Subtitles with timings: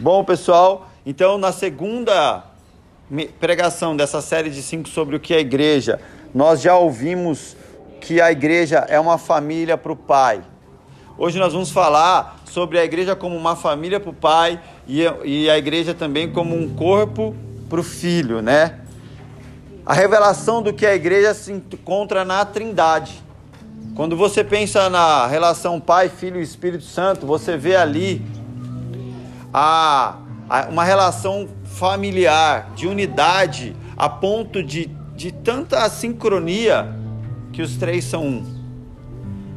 [0.00, 2.44] Bom, pessoal, então na segunda
[3.40, 5.98] pregação dessa série de cinco sobre o que é igreja,
[6.32, 7.56] nós já ouvimos
[8.00, 10.40] que a igreja é uma família para o Pai.
[11.18, 15.58] Hoje nós vamos falar sobre a igreja como uma família para o Pai e a
[15.58, 17.34] igreja também como um corpo
[17.68, 18.78] para o Filho, né?
[19.84, 23.20] A revelação do que a igreja se encontra na Trindade.
[23.96, 28.22] Quando você pensa na relação Pai, Filho e Espírito Santo, você vê ali
[29.52, 30.18] a,
[30.48, 36.94] a uma relação familiar, de unidade, a ponto de, de tanta sincronia
[37.52, 38.58] que os três são um.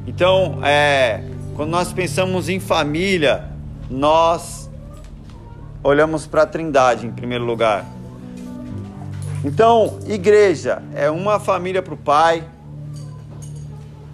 [0.08, 1.24] Então, é,
[1.56, 3.50] quando nós pensamos em família,
[3.90, 4.70] nós
[5.84, 7.86] olhamos para a Trindade em primeiro lugar.
[9.44, 12.44] Então, igreja é uma família para o pai,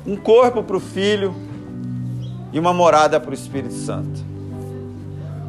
[0.05, 1.35] um corpo para o Filho
[2.53, 4.26] e uma morada para o Espírito Santo.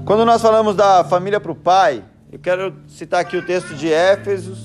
[0.08, 3.92] Quando nós falamos da família para o Pai, eu quero citar aqui o texto de
[3.92, 4.58] Éfesos,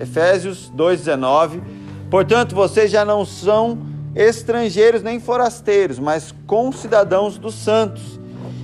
[0.00, 1.62] Efésios 2,19.
[2.10, 3.78] Portanto, vocês já não são
[4.12, 8.18] estrangeiros nem forasteiros, mas concidadãos dos santos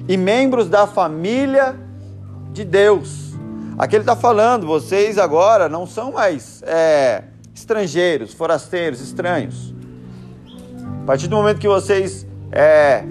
[0.08, 1.76] e membros da família
[2.52, 3.34] de Deus.
[3.78, 7.22] Aqui ele está falando, vocês agora não são mais é,
[7.54, 9.72] estrangeiros, forasteiros, estranhos
[11.00, 13.04] a partir do momento que vocês é,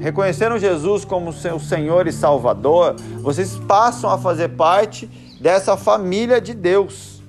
[0.58, 5.06] Jesus como seu Senhor e Salvador, vocês passam a fazer parte
[5.42, 7.22] dessa família de Deus.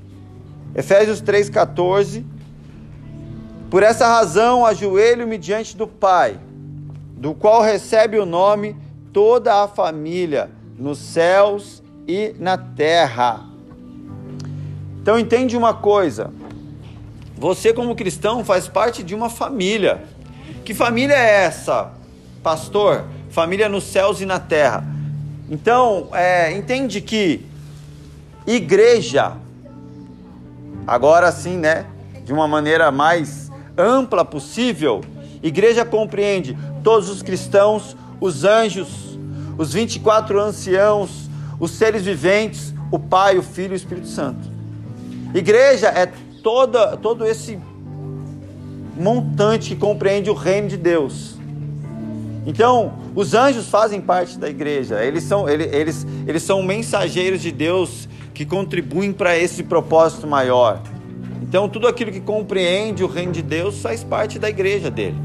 [0.77, 2.25] Efésios 3,14.
[3.69, 6.39] Por essa razão, ajoelho-me diante do Pai,
[7.17, 8.77] do qual recebe o nome
[9.13, 13.45] toda a família, nos céus e na terra.
[15.03, 16.33] Então entende uma coisa:
[17.37, 20.05] você, como cristão, faz parte de uma família.
[20.65, 21.93] Que família é essa,
[22.45, 23.07] pastor?
[23.31, 24.85] Família nos céus e na terra.
[25.51, 27.45] Então, é, entende que
[28.47, 29.33] igreja,
[30.87, 31.87] agora sim, né,
[32.25, 35.03] de uma maneira mais ampla possível,
[35.43, 39.19] igreja compreende todos os cristãos, os anjos,
[39.57, 41.29] os 24 anciãos,
[41.59, 44.49] os seres viventes, o Pai, o Filho e o Espírito Santo.
[45.35, 46.13] Igreja é
[46.43, 47.59] toda, todo esse
[48.97, 51.34] montante que compreende o reino de Deus.
[52.47, 58.09] Então, os anjos fazem parte da igreja, eles são, eles, eles, são mensageiros de Deus
[58.35, 60.83] que contribuem para esse propósito maior.
[61.43, 65.17] Então, tudo aquilo que compreende o reino de Deus faz parte da igreja dele.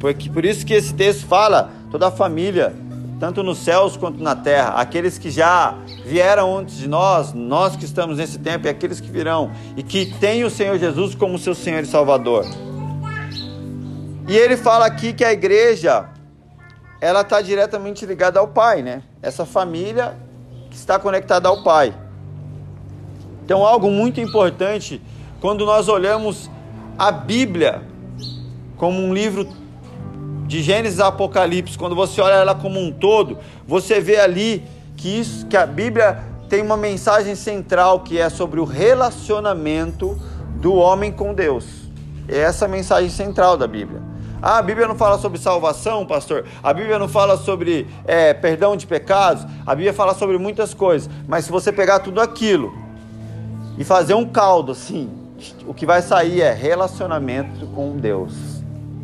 [0.00, 2.74] Porque, por isso que esse texto fala, toda a família,
[3.20, 5.76] tanto nos céus quanto na terra, aqueles que já
[6.06, 10.06] vieram antes de nós, nós que estamos nesse tempo e aqueles que virão, e que
[10.18, 12.46] têm o Senhor Jesus como seu Senhor e Salvador.
[14.30, 16.08] E ele fala aqui que a igreja,
[17.00, 19.02] ela está diretamente ligada ao Pai, né?
[19.20, 20.16] Essa família
[20.70, 21.92] que está conectada ao Pai.
[23.44, 25.02] Então, algo muito importante
[25.40, 26.48] quando nós olhamos
[26.96, 27.82] a Bíblia
[28.76, 29.48] como um livro
[30.46, 33.36] de Gênesis a Apocalipse, quando você olha ela como um todo,
[33.66, 34.62] você vê ali
[34.96, 40.16] que, isso, que a Bíblia tem uma mensagem central que é sobre o relacionamento
[40.60, 41.66] do homem com Deus.
[42.28, 44.09] É essa a mensagem central da Bíblia.
[44.42, 46.46] Ah, a Bíblia não fala sobre salvação, pastor.
[46.62, 49.46] A Bíblia não fala sobre é, perdão de pecados.
[49.66, 51.10] A Bíblia fala sobre muitas coisas.
[51.28, 52.72] Mas se você pegar tudo aquilo
[53.76, 55.10] e fazer um caldo assim,
[55.66, 58.32] o que vai sair é relacionamento com Deus.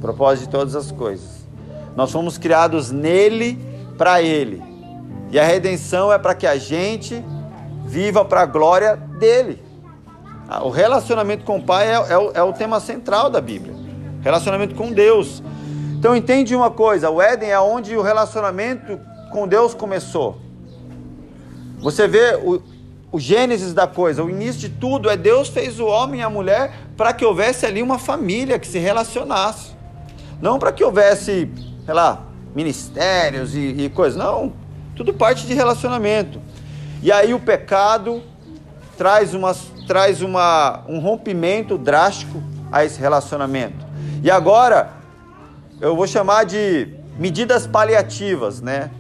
[0.00, 1.47] Propósito de todas as coisas.
[1.94, 3.58] Nós fomos criados nele,
[3.98, 4.62] para ele.
[5.30, 7.22] E a redenção é para que a gente
[7.84, 9.62] viva para a glória dele.
[10.48, 13.85] Ah, o relacionamento com o Pai é, é, é o tema central da Bíblia.
[14.26, 15.41] Relacionamento com Deus.
[15.97, 18.98] Então entende uma coisa: o Éden é onde o relacionamento
[19.31, 20.37] com Deus começou.
[21.78, 22.60] Você vê o,
[23.12, 26.28] o Gênesis da coisa, o início de tudo é Deus fez o homem e a
[26.28, 29.76] mulher para que houvesse ali uma família que se relacionasse.
[30.42, 31.48] Não para que houvesse
[31.84, 34.19] sei lá, ministérios e, e coisas.
[34.19, 34.53] Não,
[34.97, 36.42] tudo parte de relacionamento.
[37.00, 38.24] E aí o pecado
[38.98, 39.54] traz, uma,
[39.86, 42.42] traz uma, um rompimento drástico
[42.72, 43.85] a esse relacionamento.
[44.22, 44.92] E agora,
[45.80, 48.91] eu vou chamar de medidas paliativas, né?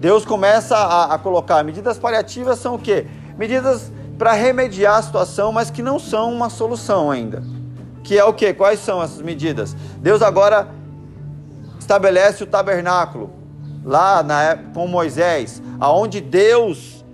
[0.00, 3.06] Deus começa a, a colocar medidas paliativas são o quê?
[3.38, 7.42] Medidas para remediar a situação, mas que não são uma solução ainda.
[8.02, 8.52] Que é o quê?
[8.52, 9.74] Quais são essas medidas?
[9.98, 10.68] Deus agora
[11.78, 13.32] estabelece o tabernáculo
[13.84, 17.04] lá na, com Moisés, aonde Deus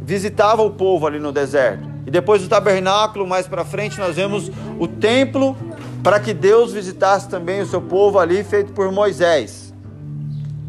[0.00, 1.88] visitava o povo ali no deserto.
[2.06, 5.56] E depois do tabernáculo, mais para frente, nós vemos o templo
[6.02, 9.72] para que Deus visitasse também o seu povo ali, feito por Moisés.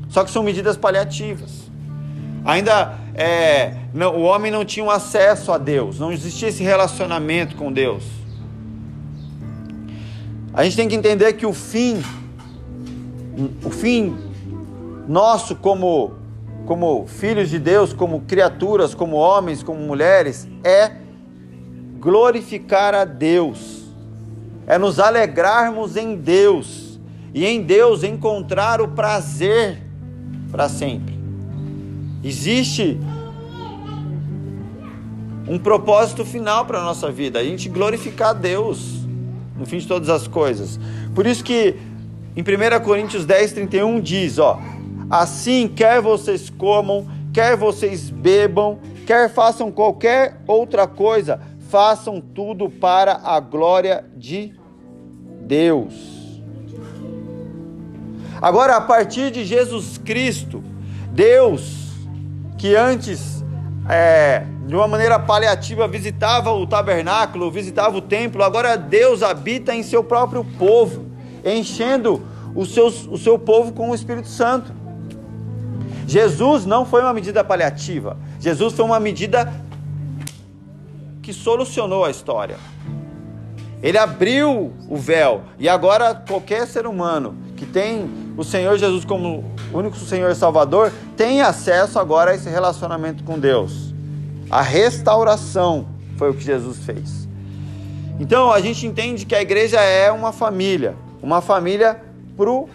[0.09, 1.68] Só que são medidas paliativas.
[2.44, 7.56] Ainda é, não, o homem não tinha um acesso a Deus, não existia esse relacionamento
[7.56, 8.03] com Deus.
[10.53, 12.01] A gente tem que entender que o fim,
[13.63, 14.15] o fim
[15.07, 16.13] nosso como,
[16.65, 20.91] como filhos de Deus, como criaturas, como homens, como mulheres, é
[22.00, 23.76] glorificar a Deus,
[24.68, 27.00] é nos alegrarmos em Deus
[27.34, 29.81] e em Deus encontrar o prazer
[30.52, 31.18] para sempre.
[32.22, 33.00] Existe
[35.48, 39.08] um propósito final para a nossa vida, a gente glorificar Deus
[39.56, 40.78] no fim de todas as coisas.
[41.16, 41.75] Por isso que
[42.36, 44.60] em 1 Coríntios 10, 31 diz, ó,
[45.10, 51.40] assim quer vocês comam, quer vocês bebam, quer façam qualquer outra coisa,
[51.70, 54.56] façam tudo para a glória de
[55.48, 55.94] Deus.
[58.42, 60.62] Agora, a partir de Jesus Cristo,
[61.12, 61.88] Deus,
[62.58, 63.44] que antes,
[63.90, 69.82] é, de uma maneira paliativa, visitava o tabernáculo, visitava o templo, agora Deus habita em
[69.82, 71.06] seu próprio povo,
[71.44, 72.22] enchendo
[72.54, 74.72] os seus, o seu povo com o Espírito Santo.
[76.06, 79.52] Jesus não foi uma medida paliativa, Jesus foi uma medida
[81.22, 82.58] que solucionou a história.
[83.81, 89.44] Ele abriu o véu e agora qualquer ser humano que tem o Senhor Jesus como
[89.74, 93.94] único Senhor Salvador tem acesso agora a esse relacionamento com Deus.
[94.50, 95.88] A restauração
[96.18, 97.27] foi o que Jesus fez.
[98.19, 102.01] Então a gente entende que a igreja é uma família, uma família
[102.35, 102.68] pro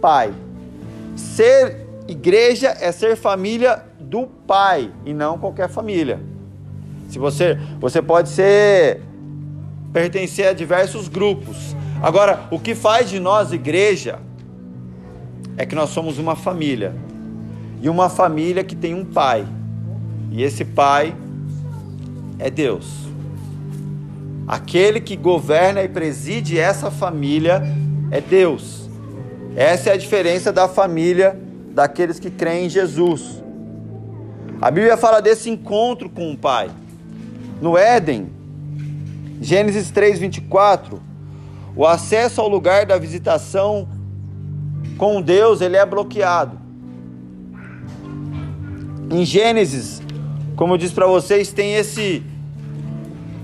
[0.00, 0.32] Pai.
[1.16, 6.20] Ser igreja é ser família do Pai e não qualquer família.
[7.08, 9.02] Se você, você pode ser
[9.92, 11.74] pertencer a diversos grupos.
[12.02, 14.20] Agora, o que faz de nós igreja
[15.56, 16.94] é que nós somos uma família.
[17.82, 19.46] E uma família que tem um pai.
[20.30, 21.14] E esse pai
[22.38, 23.08] é Deus.
[24.46, 27.62] Aquele que governa e preside essa família
[28.10, 28.88] é Deus.
[29.54, 31.38] Essa é a diferença da família
[31.70, 33.42] daqueles que creem em Jesus.
[34.60, 36.70] A Bíblia fala desse encontro com o Pai.
[37.60, 38.30] No Éden,
[39.40, 41.00] Gênesis 3:24,
[41.76, 43.88] o acesso ao lugar da visitação
[44.96, 46.58] com Deus, ele é bloqueado.
[49.10, 50.02] Em Gênesis,
[50.56, 52.22] como eu disse para vocês, tem esse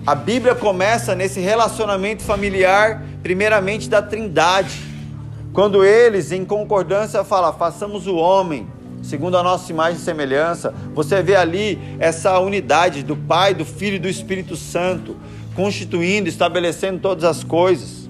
[0.06, 4.78] a Bíblia começa nesse relacionamento familiar, primeiramente da Trindade.
[5.52, 8.66] Quando eles, em concordância, falam: "Façamos o homem
[9.04, 10.74] segundo a nossa imagem e semelhança.
[10.94, 15.16] Você vê ali essa unidade do Pai, do Filho e do Espírito Santo,
[15.54, 18.08] constituindo, estabelecendo todas as coisas.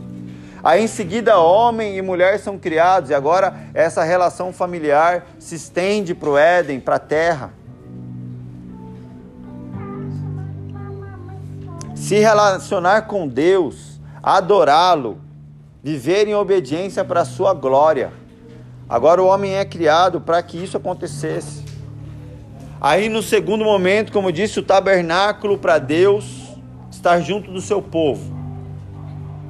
[0.63, 6.15] Aí em seguida, homem e mulher são criados, e agora essa relação familiar se estende
[6.15, 7.53] para o Éden, para a terra.
[11.95, 15.19] Se relacionar com Deus, adorá-lo,
[15.83, 18.25] viver em obediência para a sua glória
[18.89, 21.65] Agora o homem é criado para que isso acontecesse.
[22.81, 26.44] Aí no segundo momento, como disse, o tabernáculo para Deus
[27.05, 28.35] estar junto do seu povo.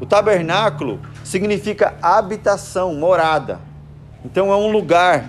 [0.01, 3.61] O tabernáculo significa habitação, morada.
[4.25, 5.25] Então é um lugar,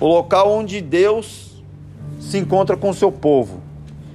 [0.00, 1.62] o local onde Deus
[2.18, 3.62] se encontra com o seu povo.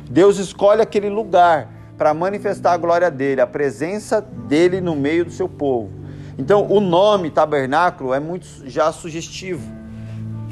[0.10, 5.32] Deus escolhe aquele lugar para manifestar a glória dele, a presença dele no meio do
[5.32, 5.90] seu povo.
[6.38, 9.72] Então, o nome tabernáculo é muito já sugestivo.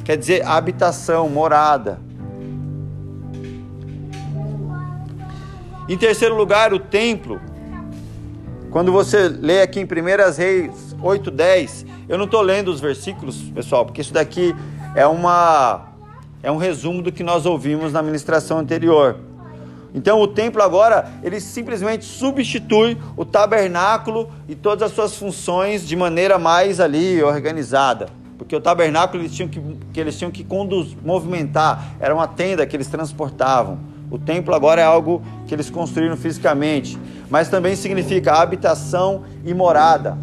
[0.05, 1.99] Quer dizer habitação, morada.
[5.87, 7.41] Em terceiro lugar, o templo.
[8.71, 13.85] Quando você lê aqui em 1 Reis 8:10, eu não estou lendo os versículos, pessoal,
[13.85, 14.55] porque isso daqui
[14.95, 15.89] é uma
[16.41, 19.17] é um resumo do que nós ouvimos na ministração anterior.
[19.93, 25.95] Então o templo agora, ele simplesmente substitui o tabernáculo e todas as suas funções de
[25.95, 28.07] maneira mais ali organizada.
[28.37, 29.61] Porque o tabernáculo eles tinham que,
[29.93, 33.92] que eles tinham que conduz, movimentar, era uma tenda que eles transportavam.
[34.13, 36.99] O templo agora é algo que eles construíram fisicamente,
[37.31, 40.15] mas também significa habitação e morada.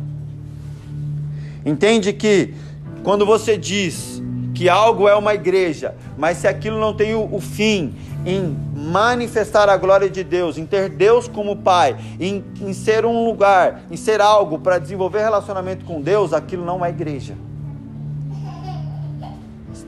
[1.66, 2.54] Entende que
[3.02, 4.22] quando você diz
[4.54, 7.92] que algo é uma igreja, mas se aquilo não tem o, fim
[8.24, 13.24] em manifestar a glória de Deus, em ter Deus como Pai, em, em ser um
[13.24, 17.34] lugar, em ser algo para desenvolver relacionamento com Deus, aquilo não é igreja.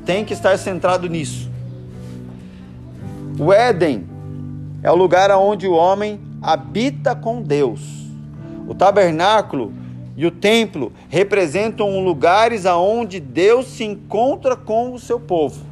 [0.05, 1.52] Tem que estar centrado nisso.
[3.39, 4.07] O Éden
[4.83, 7.81] é o lugar onde o homem habita com Deus.
[8.67, 9.73] O tabernáculo
[10.17, 15.65] e o templo representam lugares aonde Deus se encontra com o seu povo.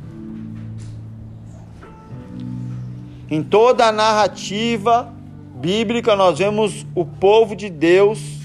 [3.31, 5.13] Em toda a narrativa
[5.55, 8.41] bíblica nós vemos o povo de Deus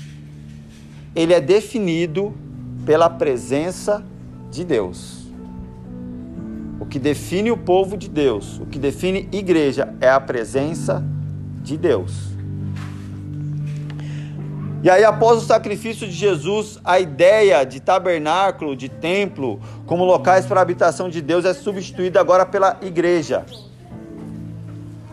[1.15, 2.33] ele é definido
[2.85, 4.05] pela presença
[4.51, 5.14] de Deus.
[6.79, 11.03] O que define o povo de Deus, o que define igreja é a presença
[11.61, 12.35] de Deus.
[14.83, 20.45] E aí, após o sacrifício de Jesus, a ideia de tabernáculo, de templo, como locais
[20.45, 23.45] para a habitação de Deus é substituída agora pela igreja.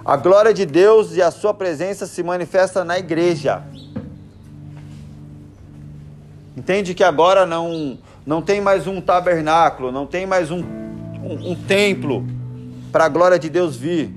[0.04, 3.62] A glória de Deus e a sua presença se manifesta na igreja.
[6.54, 10.62] Entende que agora não, não tem mais um tabernáculo, não tem mais um,
[11.34, 12.26] um, templo
[12.90, 14.12] para a glória de Deus vir.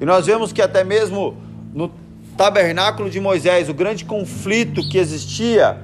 [0.00, 1.36] E nós vemos que até mesmo
[1.74, 1.90] no
[2.36, 5.78] tabernáculo de Moisés, o grande conflito que existia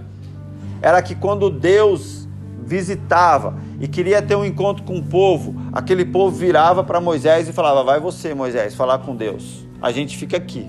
[0.80, 2.28] era que quando Deus
[2.64, 7.52] visitava e queria ter um encontro com o povo, aquele povo virava para Moisés e
[7.52, 9.66] falava: Vai você, Moisés, falar com Deus.
[9.80, 10.66] A gente fica aqui.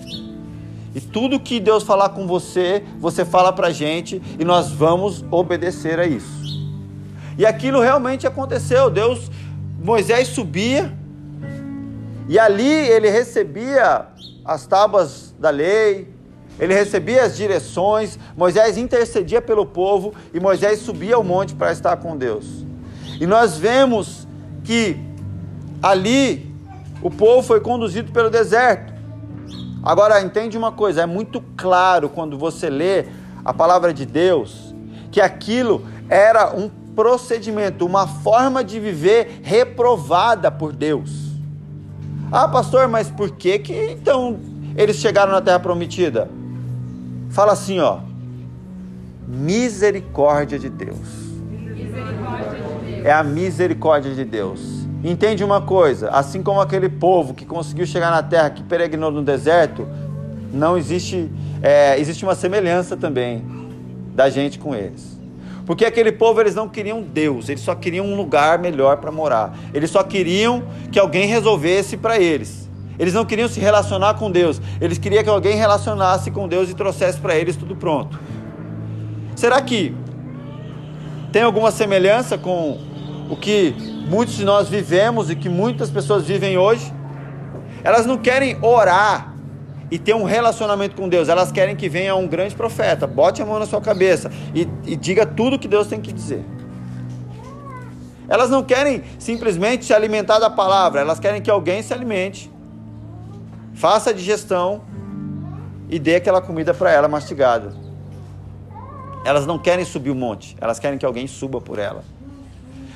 [0.95, 5.25] E tudo que Deus falar com você, você fala para a gente e nós vamos
[5.31, 6.42] obedecer a isso.
[7.37, 8.89] E aquilo realmente aconteceu.
[8.89, 9.29] Deus,
[9.83, 10.91] Moisés subia
[12.27, 14.07] e ali ele recebia
[14.45, 16.07] as tábuas da lei,
[16.59, 21.97] ele recebia as direções, Moisés intercedia pelo povo e Moisés subia ao monte para estar
[21.97, 22.65] com Deus.
[23.19, 24.27] E nós vemos
[24.63, 24.97] que
[25.81, 26.53] ali
[27.01, 28.93] o povo foi conduzido pelo deserto.
[29.83, 33.05] Agora entende uma coisa, é muito claro quando você lê
[33.43, 34.73] a palavra de Deus
[35.11, 41.11] que aquilo era um procedimento, uma forma de viver reprovada por Deus.
[42.31, 44.39] Ah, pastor, mas por que que então
[44.75, 46.29] eles chegaram na terra prometida?
[47.29, 47.99] Fala assim, ó.
[49.27, 50.97] Misericórdia de Deus.
[53.03, 54.83] É a misericórdia de Deus.
[55.03, 56.09] Entende uma coisa?
[56.09, 59.85] Assim como aquele povo que conseguiu chegar na terra, que peregrinou no deserto,
[60.53, 61.29] não existe,
[61.61, 63.43] é, existe uma semelhança também
[64.15, 65.12] da gente com eles.
[65.65, 69.57] Porque aquele povo eles não queriam Deus, eles só queriam um lugar melhor para morar.
[69.73, 72.69] Eles só queriam que alguém resolvesse para eles.
[72.99, 76.75] Eles não queriam se relacionar com Deus, eles queriam que alguém relacionasse com Deus e
[76.75, 78.19] trouxesse para eles tudo pronto.
[79.35, 79.95] Será que
[81.31, 82.77] tem alguma semelhança com
[83.29, 83.73] o que
[84.07, 86.93] muitos de nós vivemos e que muitas pessoas vivem hoje?
[87.83, 89.32] Elas não querem orar
[89.93, 91.29] e ter um relacionamento com Deus.
[91.29, 94.95] Elas querem que venha um grande profeta, bote a mão na sua cabeça e, e
[94.95, 96.43] diga tudo que Deus tem que dizer.
[98.27, 102.51] Elas não querem simplesmente se alimentar da palavra, elas querem que alguém se alimente,
[103.75, 104.81] faça a digestão
[105.87, 107.75] e dê aquela comida para ela mastigada.
[109.23, 112.03] Elas não querem subir o monte, elas querem que alguém suba por ela.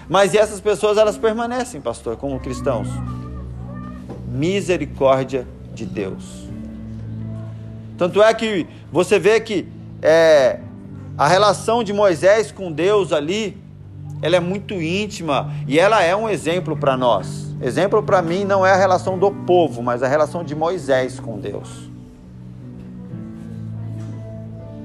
[0.10, 2.88] Mas essas pessoas elas permanecem, pastor, como cristãos.
[4.28, 6.47] Misericórdia de Deus.
[7.98, 9.68] Tanto é que você vê que
[10.02, 10.60] é,
[11.18, 13.58] a relação de Moisés com Deus ali,
[14.22, 17.48] ela é muito íntima e ela é um exemplo para nós.
[17.62, 21.40] Exemplo para mim não é a relação do povo, mas a relação de Moisés com
[21.40, 21.90] Deus.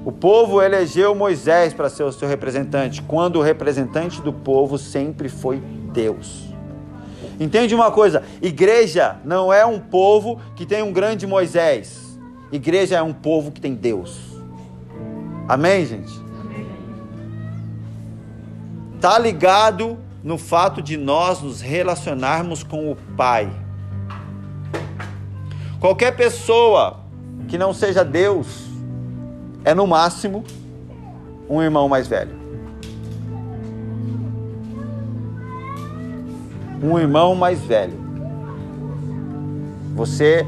[0.03, 5.29] O povo elegeu Moisés para ser o seu representante, quando o representante do povo sempre
[5.29, 5.61] foi
[5.93, 6.49] Deus.
[7.39, 8.23] Entende uma coisa?
[8.41, 12.02] Igreja não é um povo que tem um grande Moisés.
[12.53, 14.37] Igreja é um povo que tem Deus.
[15.49, 16.13] Amém, gente?
[19.01, 23.51] Tá ligado no fato de nós nos relacionarmos com o Pai.
[25.79, 26.99] Qualquer pessoa
[27.47, 28.67] que não seja Deus
[29.65, 30.43] é no máximo
[31.49, 32.35] um irmão mais velho.
[36.83, 37.97] Um irmão mais velho.
[39.95, 40.45] Você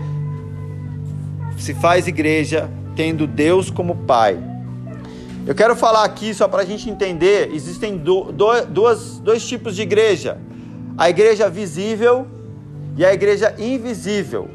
[1.58, 4.38] se faz igreja tendo Deus como Pai.
[5.46, 9.76] Eu quero falar aqui, só para a gente entender: existem do, do, duas, dois tipos
[9.76, 10.38] de igreja:
[10.98, 12.26] a igreja visível
[12.98, 14.50] e a igreja invisível.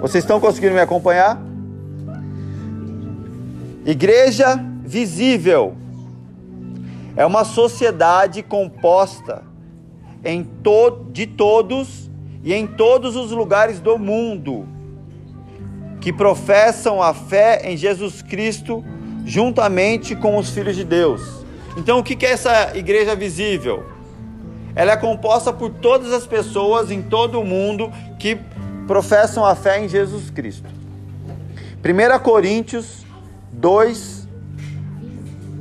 [0.00, 1.40] Vocês estão conseguindo me acompanhar?
[3.84, 5.76] Igreja visível
[7.16, 9.42] é uma sociedade composta
[10.24, 12.09] em to de todos
[12.42, 14.66] e em todos os lugares do mundo
[16.00, 18.82] que professam a fé em Jesus Cristo
[19.24, 21.44] juntamente com os filhos de Deus.
[21.76, 23.84] Então, o que é essa igreja visível?
[24.74, 28.38] Ela é composta por todas as pessoas em todo o mundo que
[28.86, 30.68] professam a fé em Jesus Cristo.
[31.84, 33.04] 1 Coríntios
[33.52, 34.28] 2,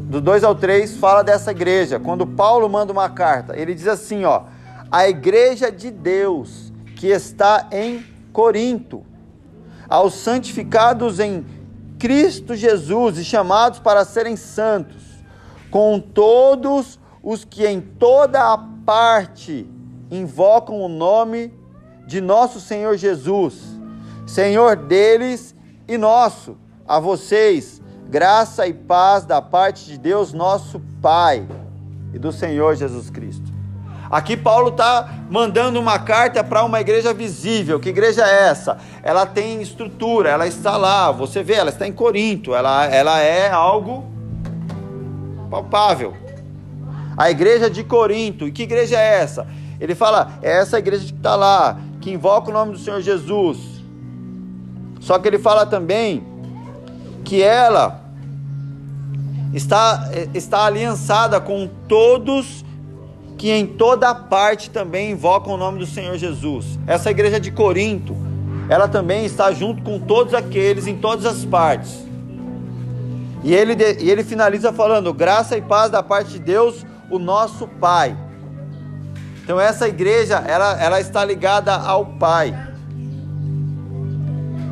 [0.10, 2.00] do 2 ao 3, fala dessa igreja.
[2.00, 4.44] Quando Paulo manda uma carta, ele diz assim: ó
[4.92, 6.69] a igreja de Deus
[7.00, 9.06] que está em Corinto,
[9.88, 11.46] aos santificados em
[11.98, 15.02] Cristo Jesus e chamados para serem santos,
[15.72, 19.66] com todos os que em toda a parte
[20.12, 21.54] invocam o nome
[22.06, 23.62] de nosso Senhor Jesus,
[24.28, 25.56] Senhor deles
[25.88, 31.48] e nosso, a vocês, graça e paz da parte de Deus, nosso Pai,
[32.14, 33.49] e do Senhor Jesus Cristo.
[34.10, 37.80] Aqui Paulo está mandando uma carta para uma igreja visível.
[37.80, 38.78] Que igreja é essa?
[39.04, 41.12] Ela tem estrutura, ela está lá.
[41.12, 42.56] Você vê, ela está em Corinto.
[42.56, 44.06] Ela, ela é algo
[45.52, 46.16] palpável.
[47.16, 48.48] A igreja de Corinto.
[48.48, 49.46] E que igreja é essa?
[49.80, 53.58] Ele fala, é essa igreja que está lá, que invoca o nome do Senhor Jesus.
[55.00, 56.26] Só que ele fala também
[57.24, 58.02] que ela
[59.54, 62.66] está, está aliançada com todos
[63.40, 66.78] que em toda parte também invocam o nome do Senhor Jesus.
[66.86, 68.14] Essa igreja de Corinto,
[68.68, 72.06] ela também está junto com todos aqueles em todas as partes.
[73.42, 77.66] E ele, e ele finaliza falando: graça e paz da parte de Deus, o nosso
[77.66, 78.14] Pai.
[79.42, 82.54] Então essa igreja, ela, ela está ligada ao Pai.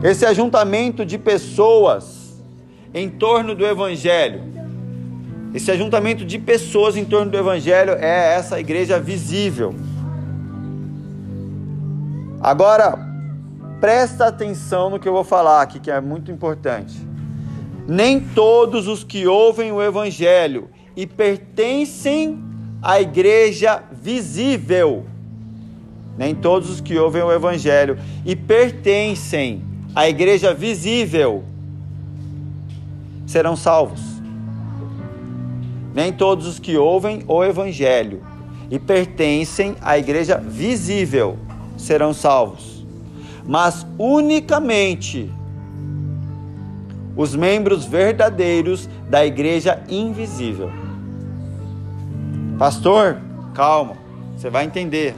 [0.03, 2.37] Esse ajuntamento de pessoas
[2.93, 4.56] em torno do Evangelho
[5.53, 9.73] esse ajuntamento de pessoas em torno do Evangelho é essa igreja visível.
[12.41, 12.97] Agora,
[13.79, 16.95] presta atenção no que eu vou falar aqui, que é muito importante.
[17.87, 22.43] Nem todos os que ouvem o Evangelho e pertencem
[22.81, 25.05] à igreja visível,
[26.17, 29.63] nem todos os que ouvem o Evangelho e pertencem
[29.95, 31.43] à igreja visível
[33.25, 34.16] serão salvos.
[35.97, 38.21] Nem todos os que ouvem o Evangelho
[38.69, 41.39] e pertencem à igreja visível
[41.75, 42.85] serão salvos,
[43.43, 45.33] mas unicamente
[47.15, 50.69] os membros verdadeiros da igreja invisível.
[52.59, 53.17] Pastor,
[53.55, 53.95] calma,
[54.35, 55.15] você vai entender.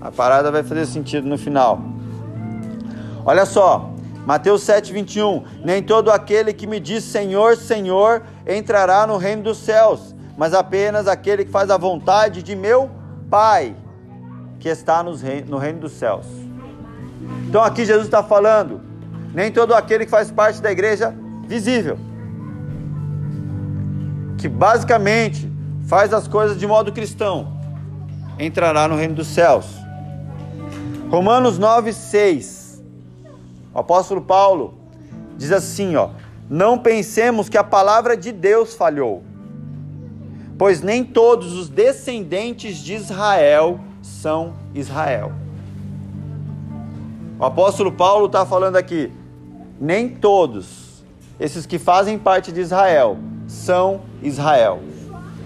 [0.00, 1.82] A parada vai fazer sentido no final.
[3.26, 3.90] Olha só,
[4.24, 5.44] Mateus 7, 21.
[5.62, 11.06] Nem todo aquele que me diz Senhor, Senhor entrará no reino dos céus, mas apenas
[11.06, 12.90] aquele que faz a vontade de meu
[13.30, 13.74] Pai,
[14.60, 16.26] que está no reino dos céus.
[17.48, 18.80] Então aqui Jesus está falando,
[19.32, 21.14] nem todo aquele que faz parte da igreja
[21.46, 21.98] visível,
[24.38, 25.50] que basicamente
[25.86, 27.52] faz as coisas de modo cristão,
[28.38, 29.66] entrará no reino dos céus.
[31.10, 32.82] Romanos 9, 6.
[33.72, 34.74] O apóstolo Paulo
[35.36, 36.10] diz assim: ó,
[36.48, 39.22] não pensemos que a palavra de Deus falhou
[40.58, 45.32] pois nem todos os descendentes de Israel são Israel.
[47.38, 49.12] O apóstolo Paulo está falando aqui,
[49.80, 51.02] nem todos
[51.38, 54.80] esses que fazem parte de Israel são Israel.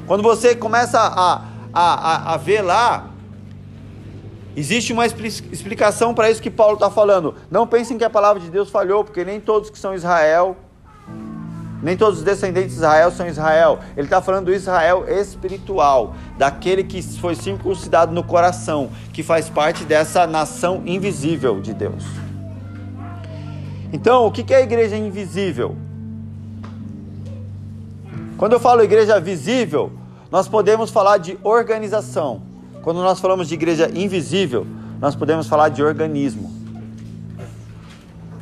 [0.06, 3.10] Quando você começa a, a, a, a ver lá,
[4.54, 7.34] existe uma explicação para isso que Paulo está falando.
[7.50, 10.56] Não pensem que a palavra de Deus falhou, porque nem todos que são Israel
[11.82, 13.78] nem todos os descendentes de Israel são Israel.
[13.96, 19.84] Ele está falando do Israel espiritual, daquele que foi circuncidado no coração, que faz parte
[19.84, 22.04] dessa nação invisível de Deus.
[23.92, 25.76] Então, o que é a igreja invisível?
[28.36, 29.92] Quando eu falo igreja visível,
[30.30, 32.42] nós podemos falar de organização.
[32.82, 34.66] Quando nós falamos de igreja invisível,
[35.00, 36.52] nós podemos falar de organismo.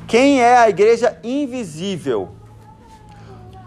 [0.06, 2.35] Quem é a igreja invisível?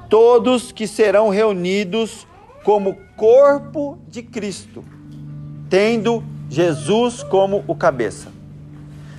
[0.10, 2.28] Todos que serão reunidos
[2.64, 4.84] como corpo de Cristo,
[5.70, 8.30] tendo Jesus como o cabeça.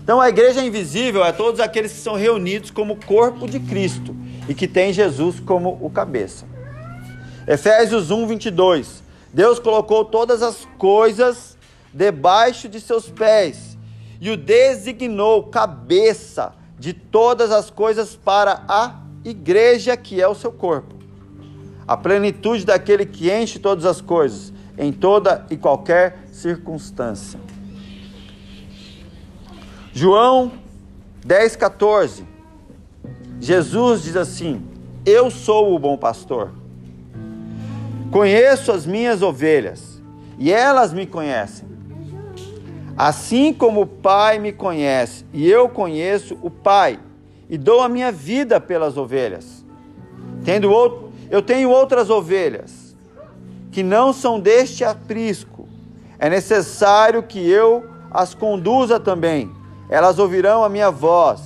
[0.02, 4.16] Então a igreja invisível é todos aqueles que são reunidos como corpo de Cristo
[4.48, 6.44] e que tem Jesus como o cabeça.
[7.46, 9.02] Efésios 1, 22.
[9.32, 11.56] Deus colocou todas as coisas
[11.94, 13.78] debaixo de seus pés
[14.20, 20.52] e o designou cabeça de todas as coisas para a igreja que é o seu
[20.52, 20.94] corpo.
[21.86, 27.38] A plenitude daquele que enche todas as coisas, em toda e qualquer circunstância.
[29.92, 30.52] João
[31.24, 32.24] 10, 14.
[33.40, 34.64] Jesus diz assim:
[35.04, 36.52] Eu sou o bom pastor.
[38.10, 40.00] Conheço as minhas ovelhas
[40.38, 41.68] e elas me conhecem.
[42.96, 46.98] Assim como o Pai me conhece e eu conheço o Pai
[47.50, 49.64] e dou a minha vida pelas ovelhas.
[50.44, 52.96] Tendo outro, eu tenho outras ovelhas
[53.70, 55.68] que não são deste aprisco.
[56.18, 59.50] é necessário que eu as conduza também.
[59.88, 61.40] Elas ouvirão a minha voz,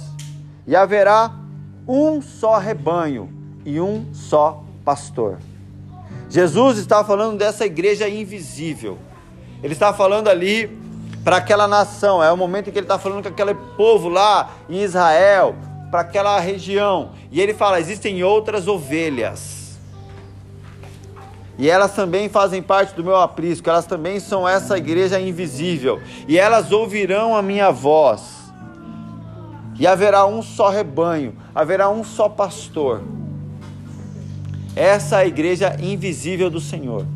[0.67, 1.33] e haverá
[1.87, 3.31] um só rebanho
[3.64, 5.38] e um só pastor.
[6.29, 8.99] Jesus está falando dessa igreja invisível.
[9.62, 10.69] Ele está falando ali
[11.23, 12.23] para aquela nação.
[12.23, 15.55] É o momento em que ele está falando com aquele povo lá em Israel,
[15.95, 17.11] para aquela região.
[17.31, 19.79] E ele fala: existem outras ovelhas.
[21.57, 26.03] E elas também fazem parte do meu aprisco, elas também são essa igreja invisível.
[26.27, 28.23] E elas ouvirão a minha voz.
[29.79, 33.01] E haverá um só rebanho, haverá um só pastor.
[34.75, 37.07] Essa é a igreja invisível do Senhor.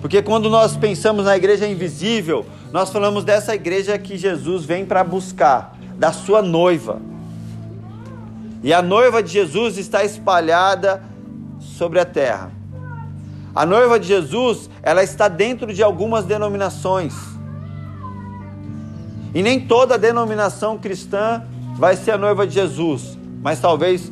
[0.00, 5.02] Porque quando nós pensamos na igreja invisível, nós falamos dessa igreja que Jesus vem para
[5.02, 7.15] buscar, da sua noiva.
[8.62, 11.02] E a noiva de Jesus está espalhada
[11.60, 12.50] sobre a terra.
[13.54, 17.14] A noiva de Jesus, ela está dentro de algumas denominações.
[19.34, 21.42] E nem toda denominação cristã
[21.76, 24.10] vai ser a noiva de Jesus, mas talvez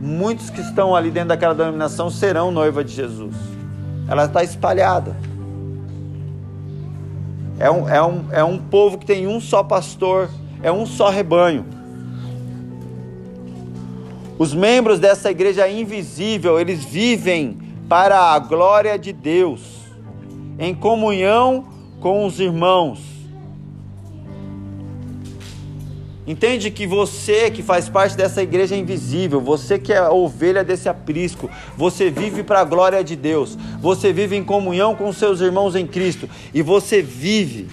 [0.00, 3.36] muitos que estão ali dentro daquela denominação serão noiva de Jesus.
[4.08, 5.16] Ela está espalhada.
[7.58, 10.28] É um, é, um, é um povo que tem um só pastor,
[10.62, 11.64] é um só rebanho.
[14.42, 19.60] Os membros dessa igreja invisível, eles vivem para a glória de Deus,
[20.58, 21.68] em comunhão
[22.00, 22.98] com os irmãos.
[26.26, 31.48] Entende que você que faz parte dessa igreja invisível, você que é ovelha desse aprisco,
[31.76, 35.86] você vive para a glória de Deus, você vive em comunhão com seus irmãos em
[35.86, 37.68] Cristo e você vive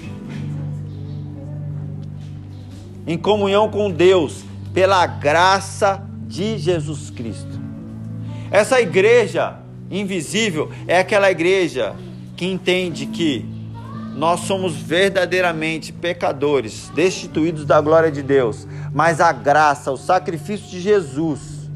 [3.07, 7.59] em comunhão com Deus pela graça de Jesus Cristo.
[8.49, 9.59] Essa igreja
[9.91, 11.95] Invisível é aquela igreja
[12.37, 13.43] que entende que
[14.15, 20.79] nós somos verdadeiramente pecadores, destituídos da glória de Deus, mas a graça, o sacrifício de
[20.79, 21.69] Jesus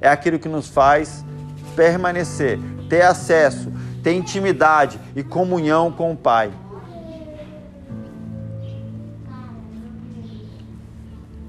[0.00, 1.24] é aquilo que nos faz
[1.76, 3.70] permanecer, ter acesso,
[4.02, 6.50] ter intimidade e comunhão com o Pai.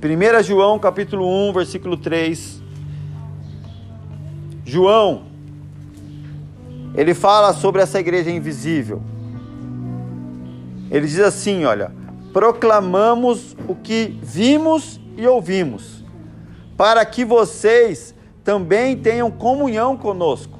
[0.01, 2.59] Primeira João capítulo 1, versículo 3.
[4.65, 5.25] João
[6.95, 8.99] ele fala sobre essa igreja invisível.
[10.89, 11.91] Ele diz assim: olha,
[12.33, 16.03] proclamamos o que vimos e ouvimos,
[16.75, 20.57] para que vocês também tenham comunhão conosco.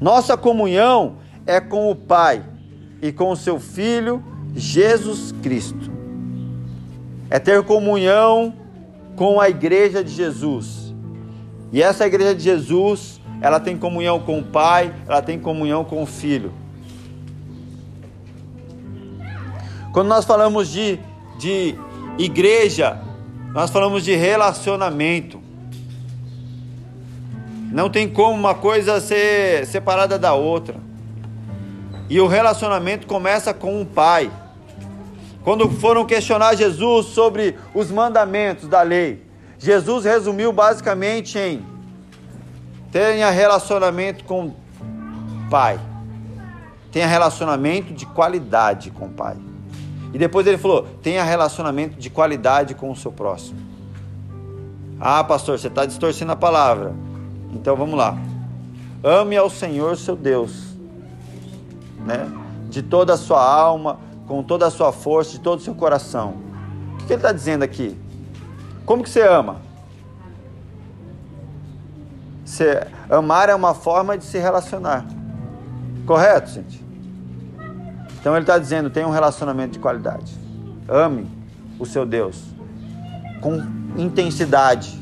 [0.00, 2.44] Nossa comunhão é com o Pai
[3.02, 4.22] e com o seu Filho
[4.54, 5.89] Jesus Cristo.
[7.30, 8.52] É ter comunhão
[9.16, 10.92] com a igreja de Jesus.
[11.72, 16.02] E essa igreja de Jesus ela tem comunhão com o Pai, ela tem comunhão com
[16.02, 16.52] o Filho.
[19.92, 20.98] Quando nós falamos de,
[21.38, 21.74] de
[22.18, 23.00] igreja,
[23.52, 25.40] nós falamos de relacionamento.
[27.72, 30.76] Não tem como uma coisa ser separada da outra.
[32.08, 34.30] E o relacionamento começa com o Pai.
[35.42, 39.24] Quando foram questionar Jesus sobre os mandamentos da lei,
[39.58, 41.64] Jesus resumiu basicamente em
[42.92, 44.54] Tenha relacionamento com o
[45.48, 45.78] Pai.
[46.90, 49.36] Tenha relacionamento de qualidade com o Pai.
[50.12, 53.60] E depois ele falou: tenha relacionamento de qualidade com o seu próximo.
[54.98, 56.92] Ah, pastor, você está distorcendo a palavra.
[57.52, 58.18] Então vamos lá.
[59.02, 60.76] Ame ao Senhor seu Deus,
[62.04, 62.28] né?
[62.68, 63.98] De toda a sua alma,
[64.30, 66.36] com toda a sua força, de todo o seu coração.
[66.94, 67.98] O que ele está dizendo aqui?
[68.86, 69.56] Como que você ama?
[73.10, 75.04] Amar é uma forma de se relacionar.
[76.06, 76.80] Correto, gente?
[78.20, 80.32] Então ele está dizendo: tenha um relacionamento de qualidade.
[80.88, 81.26] Ame
[81.76, 82.40] o seu Deus
[83.40, 83.60] com
[83.96, 84.96] intensidade.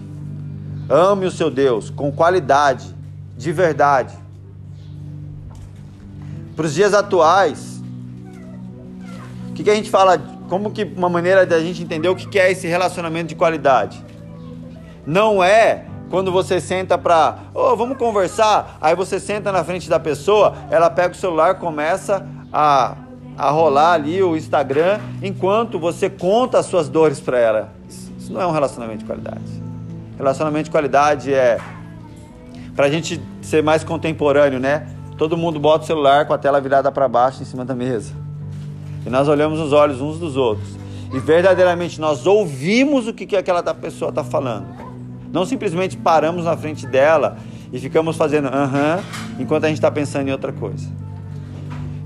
[0.88, 2.96] Ame o seu Deus com qualidade,
[3.36, 4.16] de verdade.
[6.56, 7.77] Para os dias atuais,
[9.58, 10.18] que, que a gente fala?
[10.48, 14.04] Como que uma maneira da gente entender o que, que é esse relacionamento de qualidade?
[15.04, 19.98] Não é quando você senta para, oh, vamos conversar, aí você senta na frente da
[19.98, 22.94] pessoa, ela pega o celular, começa a,
[23.36, 27.72] a rolar ali o Instagram, enquanto você conta as suas dores para ela.
[27.88, 29.62] Isso, não é um relacionamento de qualidade.
[30.16, 31.58] Relacionamento de qualidade é
[32.76, 34.86] para a gente ser mais contemporâneo, né?
[35.18, 38.27] Todo mundo bota o celular com a tela virada para baixo em cima da mesa.
[39.04, 40.68] E nós olhamos nos olhos uns dos outros.
[41.12, 44.66] E verdadeiramente nós ouvimos o que, que aquela pessoa está falando.
[45.32, 47.38] Não simplesmente paramos na frente dela
[47.72, 49.02] e ficamos fazendo aham, uh -huh,
[49.38, 50.88] enquanto a gente está pensando em outra coisa.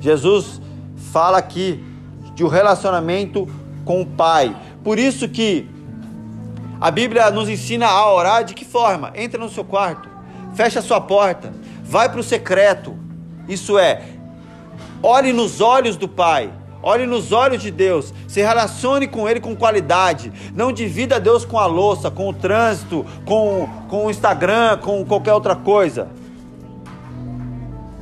[0.01, 0.61] Jesus
[1.13, 1.83] fala aqui
[2.35, 3.49] de um relacionamento
[3.85, 4.57] com o Pai.
[4.83, 5.69] Por isso que
[6.81, 9.13] a Bíblia nos ensina a orar de que forma?
[9.15, 10.09] Entra no seu quarto,
[10.55, 11.53] fecha a sua porta,
[11.85, 12.97] vai para o secreto.
[13.49, 14.03] Isso é,
[15.03, 19.55] olhe nos olhos do Pai, olhe nos olhos de Deus, se relacione com Ele com
[19.55, 20.33] qualidade.
[20.55, 25.35] Não divida Deus com a louça, com o trânsito, com, com o Instagram, com qualquer
[25.35, 26.09] outra coisa.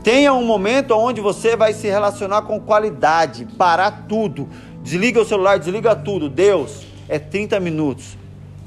[0.02, 4.48] Tenha um momento onde você vai se relacionar com qualidade, parar tudo.
[4.82, 6.30] Desliga o celular, desliga tudo.
[6.30, 8.16] Deus, é 30 minutos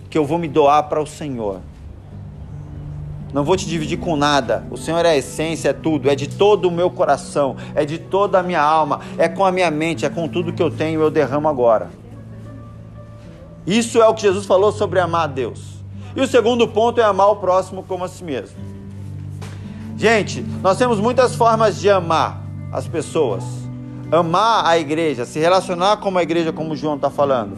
[0.10, 1.62] que eu vou me doar para o Senhor.
[3.34, 4.63] Não vou te dividir com nada.
[4.69, 7.98] O Senhor é a essência, é tudo, é de todo o meu coração, é de
[7.98, 11.02] toda a minha alma, é com a minha mente, é com tudo que eu tenho,
[11.02, 11.89] eu derramo agora.
[13.65, 15.74] Isso é o que Jesus falou sobre amar a Deus.
[16.15, 18.58] E o segundo ponto é amar o próximo como a si mesmo.
[19.98, 23.43] Gente, nós temos muitas formas de amar as pessoas.
[24.12, 27.58] Amar a igreja, se relacionar com a igreja, como o João está falando.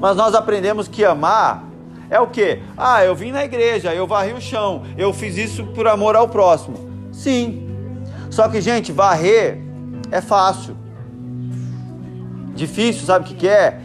[0.00, 1.64] Mas nós aprendemos que amar
[2.10, 2.60] é o que?
[2.76, 6.28] Ah, eu vim na igreja, eu varri o chão, eu fiz isso por amor ao
[6.28, 6.78] próximo.
[7.12, 7.66] Sim.
[8.30, 9.58] Só que, gente, varrer
[10.10, 10.76] é fácil.
[12.54, 13.80] Difícil, sabe o que, que é?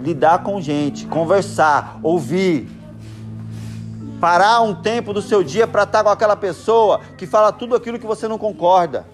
[0.00, 2.68] Lidar com gente, conversar, ouvir.
[4.20, 7.98] Parar um tempo do seu dia para estar com aquela pessoa que fala tudo aquilo
[7.98, 9.06] que você não concorda.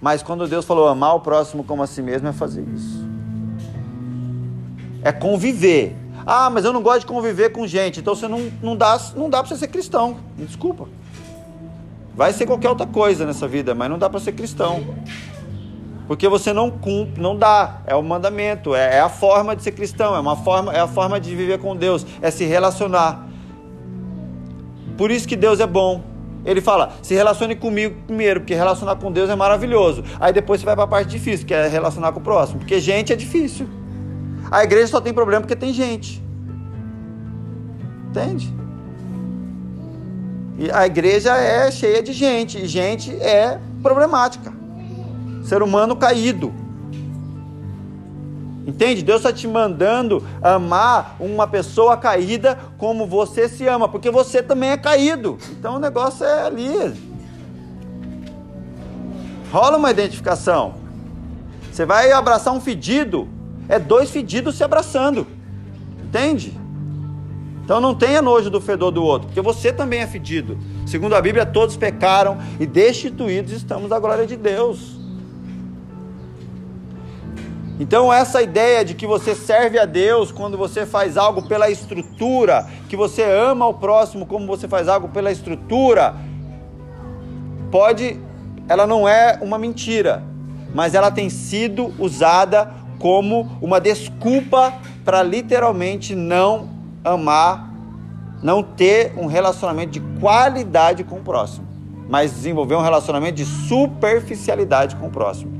[0.00, 3.10] Mas quando Deus falou amar o próximo como a si mesmo, é fazer isso
[5.02, 5.96] é conviver.
[6.32, 9.28] Ah, mas eu não gosto de conviver com gente, então você não, não dá, não
[9.28, 10.18] dá para você ser cristão.
[10.38, 10.86] Me desculpa.
[12.14, 14.94] Vai ser qualquer outra coisa nessa vida, mas não dá para ser cristão.
[16.06, 17.80] Porque você não cumpre, não dá.
[17.84, 20.86] É o mandamento, é, é, a forma de ser cristão, é uma forma, é a
[20.86, 23.26] forma de viver com Deus, é se relacionar.
[24.96, 26.00] Por isso que Deus é bom.
[26.44, 30.04] Ele fala: se relacione comigo primeiro, porque relacionar com Deus é maravilhoso.
[30.20, 32.78] Aí depois você vai para a parte difícil, que é relacionar com o próximo, porque
[32.78, 33.79] gente é difícil.
[34.50, 36.22] A igreja só tem problema porque tem gente.
[38.08, 38.52] Entende?
[40.58, 44.52] E a igreja é cheia de gente, e gente é problemática.
[45.42, 46.52] Ser humano caído.
[48.66, 49.02] Entende?
[49.02, 54.70] Deus está te mandando amar uma pessoa caída como você se ama, porque você também
[54.70, 55.38] é caído.
[55.52, 56.94] Então o negócio é ali.
[59.50, 60.74] Rola uma identificação.
[61.72, 63.28] Você vai abraçar um fedido,
[63.70, 65.26] é dois fedidos se abraçando.
[66.04, 66.58] Entende?
[67.64, 70.58] Então não tenha nojo do fedor do outro, porque você também é fedido.
[70.84, 74.98] Segundo a Bíblia, todos pecaram e destituídos estamos da glória de Deus.
[77.78, 82.66] Então, essa ideia de que você serve a Deus quando você faz algo pela estrutura,
[82.90, 86.14] que você ama o próximo como você faz algo pela estrutura,
[87.70, 88.20] pode,
[88.68, 90.22] ela não é uma mentira,
[90.74, 96.68] mas ela tem sido usada como uma desculpa para literalmente não
[97.02, 97.72] amar,
[98.42, 101.66] não ter um relacionamento de qualidade com o próximo,
[102.08, 105.50] mas desenvolver um relacionamento de superficialidade com o próximo.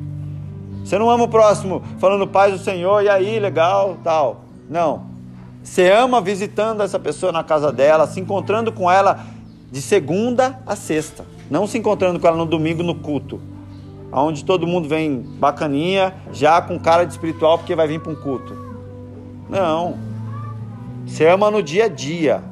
[0.85, 4.42] Você não ama o próximo falando paz do Senhor, e aí, legal, tal.
[4.68, 5.09] Não.
[5.62, 9.24] Você ama visitando essa pessoa na casa dela, se encontrando com ela
[9.70, 11.24] de segunda a sexta.
[11.50, 13.40] Não se encontrando com ela no domingo no culto
[14.12, 18.16] onde todo mundo vem bacaninha, já com cara de espiritual porque vai vir para um
[18.16, 18.56] culto.
[19.48, 19.98] Não.
[21.06, 22.42] Você ama no dia a dia.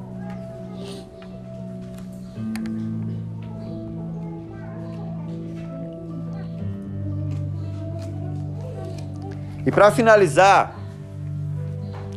[9.67, 10.75] E para finalizar,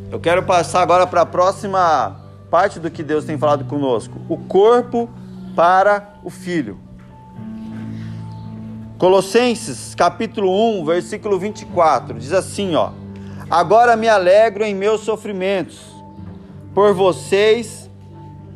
[0.09, 2.17] eu quero passar agora para a próxima
[2.49, 5.09] parte do que Deus tem falado conosco: o corpo
[5.55, 6.79] para o filho.
[9.01, 12.91] Colossenses capítulo 1, versículo 24, diz assim, ó:
[13.49, 15.81] Agora me alegro em meus sofrimentos
[16.71, 17.89] por vocês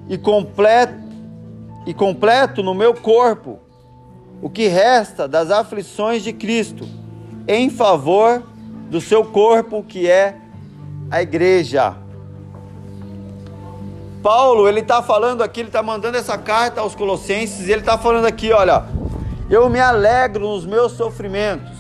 [0.08, 1.04] e completo
[1.88, 3.58] e completo no meu corpo
[4.40, 6.88] o que resta das aflições de Cristo
[7.48, 8.44] em favor
[8.88, 10.38] do seu corpo que é
[11.10, 11.96] a igreja.
[14.22, 18.26] Paulo, ele está falando aqui, ele está mandando essa carta aos Colossenses, ele está falando
[18.26, 18.86] aqui, olha,
[19.50, 21.78] eu me alegro nos meus sofrimentos.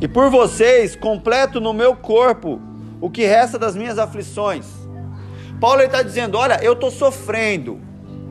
[0.00, 2.60] E por vocês, completo no meu corpo
[3.00, 4.66] o que resta das minhas aflições.
[5.60, 7.78] Paulo está dizendo: Olha, eu estou sofrendo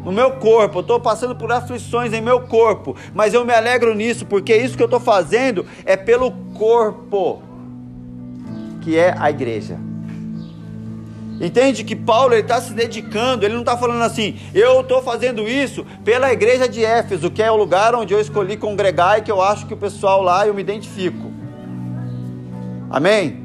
[0.04, 3.94] no meu corpo, eu estou passando por aflições em meu corpo, mas eu me alegro
[3.94, 7.44] nisso, porque isso que eu estou fazendo é pelo corpo,
[8.82, 9.89] que é a igreja.
[11.40, 15.86] Entende que Paulo está se dedicando, ele não está falando assim, eu estou fazendo isso
[16.04, 19.42] pela igreja de Éfeso, que é o lugar onde eu escolhi congregar e que eu
[19.42, 21.32] acho que o pessoal lá eu me identifico.
[22.90, 23.42] Amém?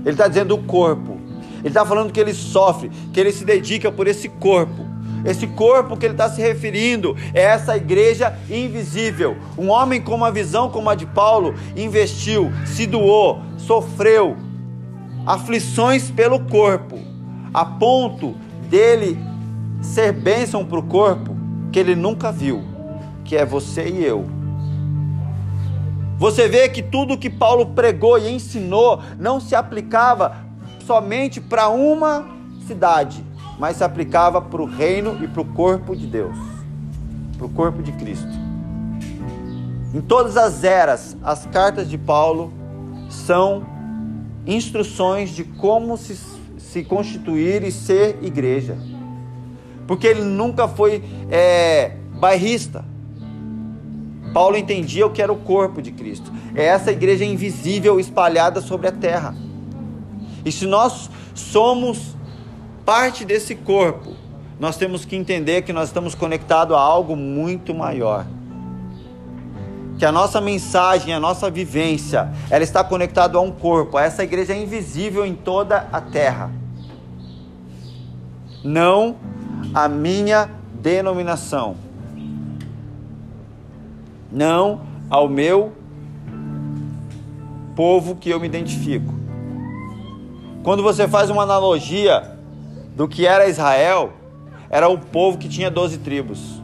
[0.00, 1.18] Ele está dizendo o corpo,
[1.58, 4.86] ele está falando que ele sofre, que ele se dedica por esse corpo.
[5.24, 9.36] Esse corpo que ele está se referindo é essa igreja invisível.
[9.58, 14.36] Um homem com uma visão como a de Paulo investiu, se doou, sofreu
[15.26, 16.98] aflições pelo corpo,
[17.52, 18.34] a ponto
[18.70, 19.18] dele
[19.82, 21.36] ser bênção para o corpo
[21.72, 22.62] que ele nunca viu,
[23.24, 24.26] que é você e eu.
[26.16, 30.36] Você vê que tudo que Paulo pregou e ensinou não se aplicava
[30.86, 32.26] somente para uma
[32.66, 33.22] cidade,
[33.58, 36.36] mas se aplicava para o reino e para o corpo de Deus,
[37.36, 38.46] para o corpo de Cristo.
[39.92, 42.52] Em todas as eras, as cartas de Paulo
[43.08, 43.75] são
[44.46, 46.18] instruções de como se,
[46.58, 48.78] se constituir e ser igreja,
[49.86, 52.84] porque ele nunca foi é, bairrista.
[54.32, 58.86] Paulo entendia o que era o corpo de Cristo, é essa igreja invisível espalhada sobre
[58.86, 59.34] a terra.
[60.44, 62.16] E se nós somos
[62.84, 64.14] parte desse corpo,
[64.60, 68.26] nós temos que entender que nós estamos conectados a algo muito maior.
[69.98, 73.98] Que a nossa mensagem, a nossa vivência, ela está conectada a um corpo.
[73.98, 76.50] Essa igreja é invisível em toda a terra.
[78.62, 79.16] Não
[79.72, 81.76] a minha denominação.
[84.30, 85.72] Não ao meu
[87.74, 89.14] povo que eu me identifico.
[90.62, 92.36] Quando você faz uma analogia
[92.96, 94.12] do que era Israel,
[94.68, 96.60] era o povo que tinha 12 tribos.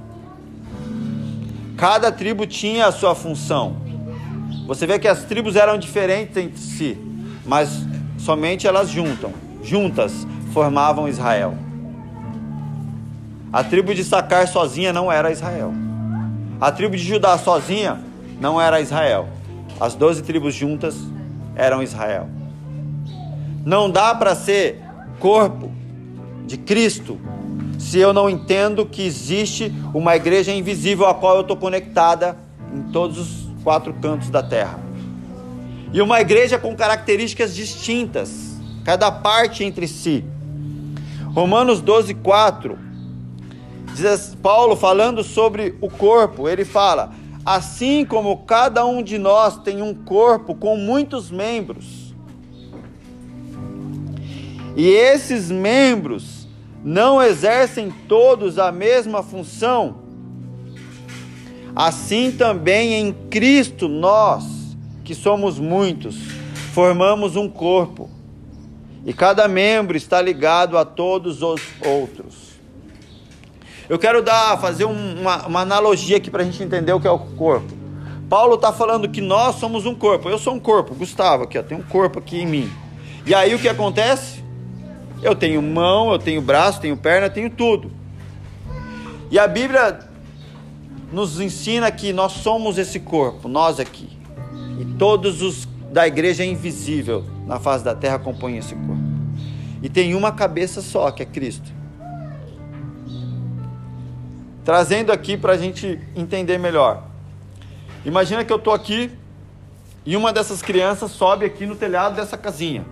[1.82, 3.74] Cada tribo tinha a sua função.
[4.68, 6.96] Você vê que as tribos eram diferentes entre si,
[7.44, 7.84] mas
[8.16, 9.32] somente elas juntam,
[9.64, 11.56] juntas formavam Israel.
[13.52, 15.74] A tribo de Sacar sozinha não era Israel.
[16.60, 18.00] A tribo de Judá sozinha
[18.40, 19.28] não era Israel.
[19.80, 20.94] As doze tribos juntas
[21.56, 22.28] eram Israel.
[23.66, 24.80] Não dá para ser
[25.18, 25.68] corpo
[26.46, 27.18] de Cristo,
[27.82, 32.38] se eu não entendo que existe uma igreja invisível a qual eu estou conectada
[32.72, 34.78] em todos os quatro cantos da terra.
[35.92, 40.24] E uma igreja com características distintas, cada parte entre si.
[41.34, 42.78] Romanos 12, 4,
[43.96, 47.12] diz Paulo falando sobre o corpo, ele fala:
[47.44, 52.14] Assim como cada um de nós tem um corpo com muitos membros,
[54.76, 56.42] e esses membros
[56.84, 59.96] não exercem todos a mesma função,
[61.74, 64.44] assim também em Cristo nós,
[65.04, 66.16] que somos muitos,
[66.72, 68.10] formamos um corpo,
[69.04, 72.52] e cada membro está ligado a todos os outros.
[73.88, 77.10] Eu quero dar, fazer uma, uma analogia aqui para a gente entender o que é
[77.10, 77.72] o corpo.
[78.28, 80.30] Paulo está falando que nós somos um corpo.
[80.30, 82.72] Eu sou um corpo, Gustavo aqui, ó, tem um corpo aqui em mim.
[83.26, 84.41] E aí o que acontece?
[85.22, 87.92] Eu tenho mão, eu tenho braço, tenho perna, tenho tudo.
[89.30, 90.00] E a Bíblia
[91.12, 94.08] nos ensina que nós somos esse corpo, nós aqui.
[94.80, 99.02] E todos os da igreja é invisível na face da terra compõem esse corpo.
[99.80, 101.70] E tem uma cabeça só, que é Cristo.
[104.64, 107.04] Trazendo aqui para a gente entender melhor.
[108.04, 109.10] Imagina que eu estou aqui
[110.04, 112.84] e uma dessas crianças sobe aqui no telhado dessa casinha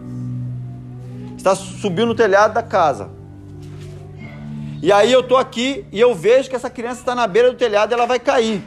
[1.41, 3.11] está subiu no telhado da casa.
[4.83, 7.57] E aí eu estou aqui e eu vejo que essa criança está na beira do
[7.57, 8.63] telhado e ela vai cair.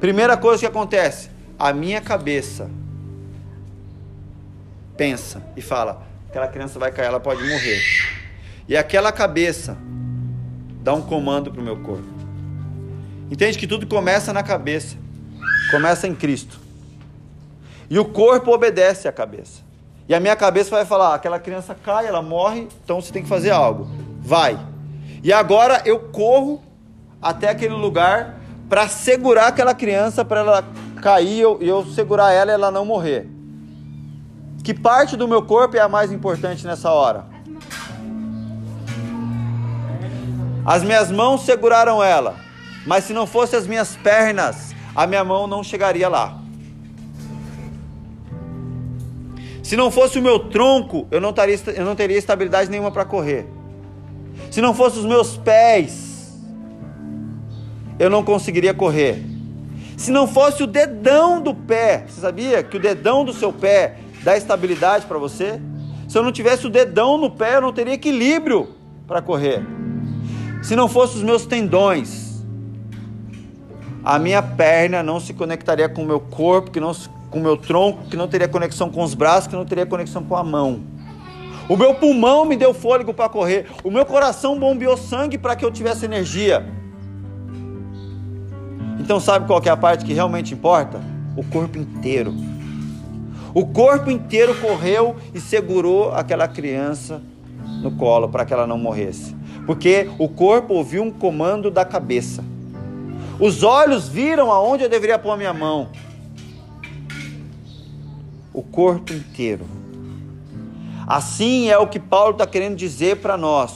[0.00, 2.68] Primeira coisa que acontece, a minha cabeça
[4.96, 7.80] pensa e fala: aquela criança vai cair, ela pode morrer.
[8.68, 9.76] E aquela cabeça
[10.82, 12.06] dá um comando para o meu corpo.
[13.30, 14.96] Entende que tudo começa na cabeça,
[15.70, 16.60] começa em Cristo.
[17.88, 19.61] E o corpo obedece à cabeça.
[20.08, 23.28] E a minha cabeça vai falar: aquela criança cai, ela morre, então você tem que
[23.28, 23.88] fazer algo.
[24.20, 24.58] Vai.
[25.22, 26.62] E agora eu corro
[27.20, 30.64] até aquele lugar para segurar aquela criança, para ela
[31.00, 33.28] cair e eu, eu segurar ela e ela não morrer.
[34.64, 37.26] Que parte do meu corpo é a mais importante nessa hora?
[40.64, 42.36] As minhas mãos seguraram ela,
[42.86, 46.41] mas se não fossem as minhas pernas, a minha mão não chegaria lá.
[49.62, 53.04] Se não fosse o meu tronco, eu não, taria, eu não teria estabilidade nenhuma para
[53.04, 53.46] correr.
[54.50, 56.36] Se não fosse os meus pés,
[57.98, 59.22] eu não conseguiria correr.
[59.96, 63.98] Se não fosse o dedão do pé, você sabia que o dedão do seu pé
[64.24, 65.60] dá estabilidade para você?
[66.08, 68.74] Se eu não tivesse o dedão no pé, eu não teria equilíbrio
[69.06, 69.64] para correr.
[70.62, 72.42] Se não fossem os meus tendões,
[74.04, 76.92] a minha perna não se conectaria com o meu corpo, que não,
[77.32, 80.22] com o meu tronco, que não teria conexão com os braços, que não teria conexão
[80.22, 80.80] com a mão.
[81.68, 83.66] O meu pulmão me deu fôlego para correr.
[83.82, 86.66] O meu coração bombeou sangue para que eu tivesse energia.
[89.00, 91.00] Então, sabe qual é a parte que realmente importa?
[91.34, 92.34] O corpo inteiro.
[93.54, 97.22] O corpo inteiro correu e segurou aquela criança
[97.82, 99.34] no colo para que ela não morresse.
[99.66, 102.44] Porque o corpo ouviu um comando da cabeça.
[103.40, 105.88] Os olhos viram aonde eu deveria pôr minha mão.
[108.52, 109.66] O corpo inteiro.
[111.06, 113.72] Assim é o que Paulo está querendo dizer para nós,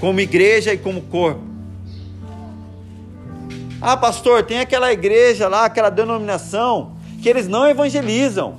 [0.00, 1.40] como igreja e como corpo.
[3.80, 8.56] Ah, pastor, tem aquela igreja lá, aquela denominação, que eles não evangelizam.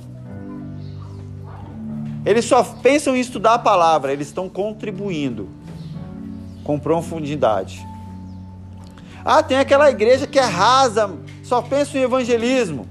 [2.24, 5.48] Eles só pensam em estudar a palavra, eles estão contribuindo
[6.64, 7.86] com profundidade.
[9.24, 11.12] Ah, tem aquela igreja que é rasa,
[11.42, 12.86] só pensa em evangelismo.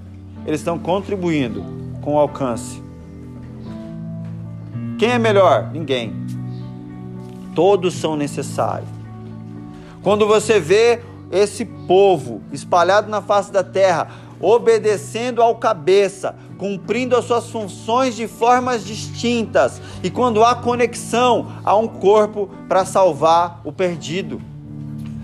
[0.46, 2.82] Eles estão contribuindo com alcance.
[4.99, 5.72] Quem é melhor?
[5.74, 6.14] Ninguém.
[7.56, 8.88] Todos são necessários.
[10.03, 11.01] Quando você vê
[11.32, 14.08] esse povo espalhado na face da terra,
[14.39, 21.76] obedecendo ao cabeça, cumprindo as suas funções de formas distintas, e quando há conexão, há
[21.76, 24.39] um corpo para salvar o perdido,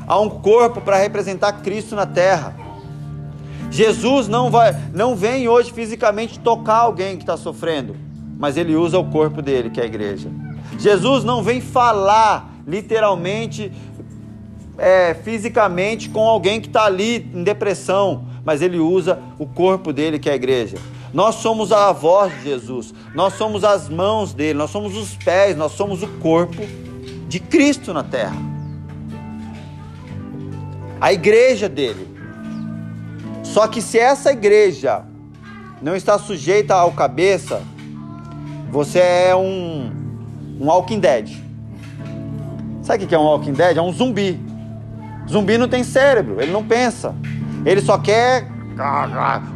[0.07, 2.55] há um corpo para representar Cristo na terra.
[3.71, 7.95] Jesus não, vai, não vem hoje fisicamente tocar alguém que está sofrendo,
[8.37, 10.29] mas ele usa o corpo dele, que é a igreja.
[10.77, 13.71] Jesus não vem falar literalmente,
[14.77, 20.19] é, fisicamente com alguém que está ali em depressão, mas ele usa o corpo dele,
[20.19, 20.77] que é a igreja.
[21.13, 25.55] Nós somos a voz de Jesus, nós somos as mãos dele, nós somos os pés,
[25.55, 26.61] nós somos o corpo
[27.29, 28.35] de Cristo na terra.
[30.99, 32.10] A igreja dele.
[33.51, 35.03] Só que se essa igreja
[35.81, 37.61] não está sujeita ao cabeça,
[38.71, 39.91] você é um,
[40.57, 41.29] um Walking Dead.
[42.81, 43.75] Sabe o que é um Walking Dead?
[43.75, 44.39] É um zumbi.
[45.29, 47.13] Zumbi não tem cérebro, ele não pensa.
[47.65, 48.47] Ele só quer.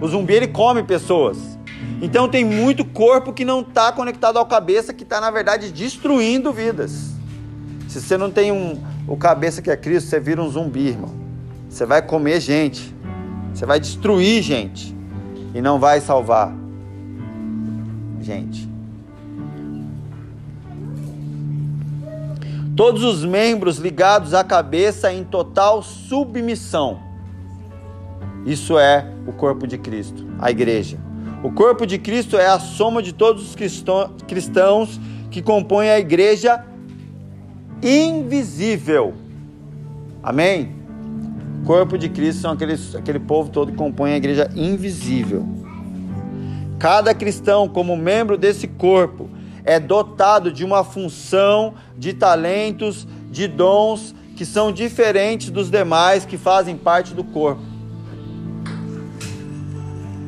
[0.02, 1.58] O zumbi ele come pessoas.
[2.02, 6.52] Então tem muito corpo que não está conectado ao cabeça, que está na verdade destruindo
[6.52, 7.12] vidas.
[7.88, 8.78] Se você não tem um,
[9.08, 11.16] o cabeça que é Cristo, você vira um zumbi, irmão.
[11.70, 12.95] Você vai comer gente.
[13.56, 14.94] Você vai destruir gente.
[15.54, 16.54] E não vai salvar
[18.20, 18.70] gente.
[22.76, 27.00] Todos os membros ligados à cabeça em total submissão.
[28.46, 30.98] Isso é o corpo de Cristo, a igreja.
[31.42, 33.56] O corpo de Cristo é a soma de todos os
[34.28, 35.00] cristãos
[35.32, 36.66] que compõem a igreja
[37.82, 39.14] invisível.
[40.22, 40.75] Amém?
[41.66, 45.44] Corpo de Cristo são aqueles, aquele povo todo que compõe a igreja invisível.
[46.78, 49.28] Cada cristão, como membro desse corpo,
[49.64, 56.38] é dotado de uma função, de talentos, de dons que são diferentes dos demais que
[56.38, 57.62] fazem parte do corpo.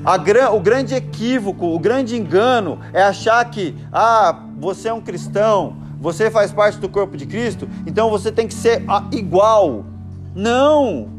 [0.03, 0.15] A,
[0.53, 6.31] o grande equívoco, o grande engano é achar que, ah, você é um cristão, você
[6.31, 9.85] faz parte do corpo de Cristo, então você tem que ser igual.
[10.33, 11.16] Não!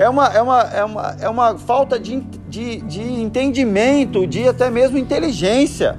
[0.00, 4.70] É uma, é uma, é uma, é uma falta de, de, de entendimento, de até
[4.70, 5.98] mesmo inteligência.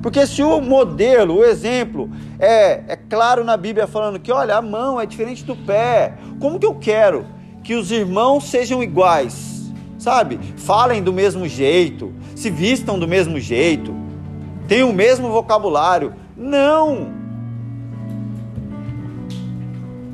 [0.00, 4.62] Porque se o modelo, o exemplo, é, é claro na Bíblia falando que, olha, a
[4.62, 7.26] mão é diferente do pé, como que eu quero
[7.62, 9.70] que os irmãos sejam iguais?
[9.98, 10.40] Sabe?
[10.56, 13.94] Falem do mesmo jeito, se vistam do mesmo jeito,
[14.66, 16.14] tenham o mesmo vocabulário.
[16.34, 17.12] Não!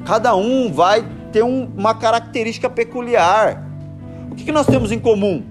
[0.05, 3.65] Cada um vai ter um, uma característica peculiar.
[4.31, 5.43] O que, que nós temos em comum?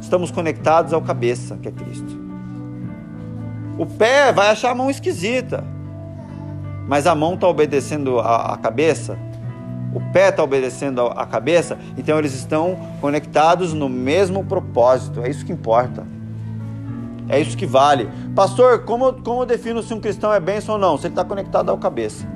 [0.00, 2.24] Estamos conectados ao cabeça, que é Cristo.
[3.78, 5.64] O pé vai achar a mão esquisita,
[6.86, 9.18] mas a mão está obedecendo a, a, cabeça,
[9.92, 15.22] o pé está obedecendo a, a cabeça, então eles estão conectados no mesmo propósito.
[15.22, 16.06] É isso que importa.
[17.28, 18.08] É isso que vale.
[18.34, 20.98] Pastor, como, como eu defino se um cristão é bênção ou não?
[20.98, 22.33] Se ele está conectado ao cabeça.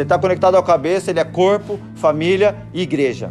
[0.00, 3.30] Ele está conectado ao cabeça, ele é corpo, família e igreja.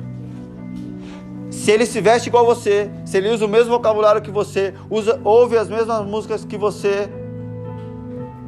[1.51, 5.19] Se ele se veste igual você, se ele usa o mesmo vocabulário que você, usa,
[5.23, 7.09] ouve as mesmas músicas que você,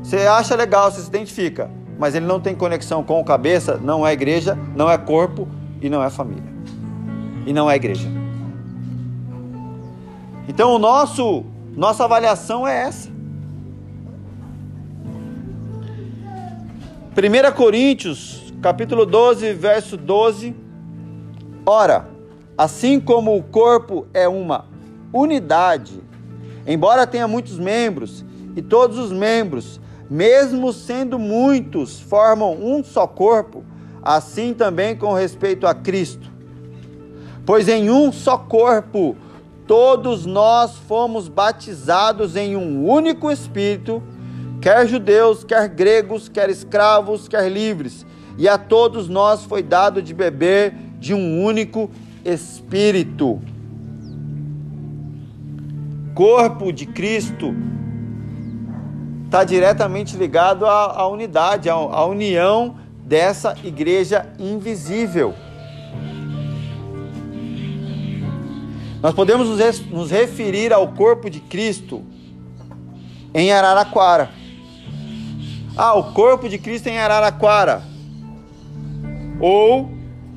[0.01, 4.05] você acha legal, você se identifica, mas ele não tem conexão com o cabeça, não
[4.05, 5.47] é igreja, não é corpo
[5.82, 6.53] e não é família.
[7.45, 8.07] E não é igreja.
[10.47, 11.45] Então o nosso
[11.76, 13.14] nossa avaliação é essa.
[17.16, 20.53] 1 Coríntios, capítulo 12, verso 12.
[21.66, 22.09] Ora,
[22.57, 24.66] assim como o corpo é uma
[25.13, 26.03] unidade,
[26.68, 33.63] embora tenha muitos membros, e todos os membros, mesmo sendo muitos, formam um só corpo,
[34.03, 36.30] assim também com respeito a Cristo.
[37.45, 39.16] Pois em um só corpo
[39.66, 44.03] todos nós fomos batizados em um único Espírito,
[44.66, 48.03] quer judeus, quer gregos, quer escravos, quer livres,
[48.36, 51.91] e a todos nós foi dado de beber de um único
[52.26, 53.39] Espírito.
[56.16, 57.53] Corpo de Cristo
[59.26, 65.36] está diretamente ligado à, à unidade, à, à união dessa igreja invisível.
[68.99, 69.47] Nós podemos
[69.91, 72.01] nos referir ao corpo de Cristo
[73.32, 74.43] em Araraquara.
[75.78, 77.82] Ah, o corpo de Cristo em Araraquara.
[79.40, 79.92] Ou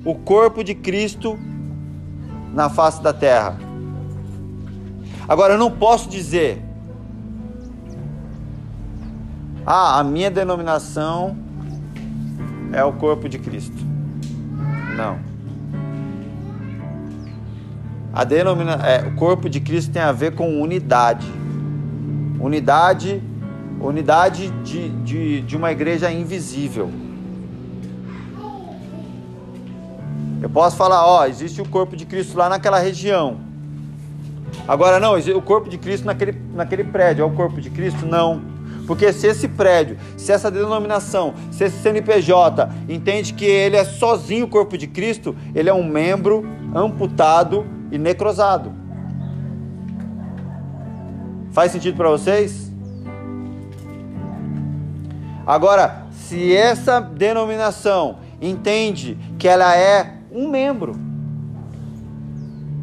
[0.04, 1.38] o corpo de Cristo
[2.52, 3.56] na face da terra.
[5.28, 6.62] Agora, eu não posso dizer,
[9.64, 11.36] ah, a minha denominação
[12.72, 13.76] é o corpo de Cristo.
[14.96, 15.18] Não.
[18.12, 21.26] A denomina, é, o corpo de Cristo tem a ver com unidade.
[22.40, 23.22] Unidade,
[23.80, 26.90] unidade de, de, de uma igreja invisível.
[30.40, 33.38] Eu posso falar, ó, existe o corpo de Cristo lá naquela região.
[34.66, 38.06] Agora não, o corpo de Cristo naquele, naquele prédio, é o corpo de Cristo?
[38.06, 38.40] Não.
[38.86, 44.46] Porque se esse prédio, se essa denominação, se esse CNPJ entende que ele é sozinho
[44.46, 48.72] o corpo de Cristo, ele é um membro amputado e necrosado.
[51.50, 52.67] Faz sentido para vocês?
[55.48, 60.94] Agora, se essa denominação entende que ela é um membro,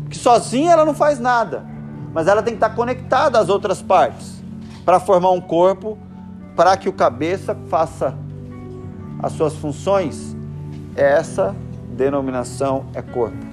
[0.10, 1.64] que sozinha ela não faz nada,
[2.12, 4.42] mas ela tem que estar conectada às outras partes
[4.84, 5.96] para formar um corpo,
[6.56, 8.18] para que o cabeça faça
[9.22, 10.36] as suas funções,
[10.96, 11.56] essa
[11.92, 13.46] denominação é corpo.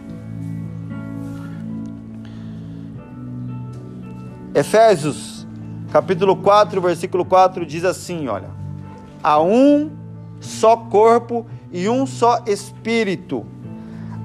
[4.54, 5.46] Efésios,
[5.92, 8.61] capítulo 4, versículo 4 diz assim, olha:
[9.22, 9.90] Há um
[10.40, 13.46] só corpo e um só espírito,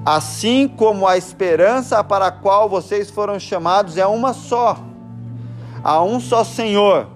[0.04, 4.78] assim como a esperança para a qual vocês foram chamados é uma só.
[5.84, 7.06] Há um só Senhor,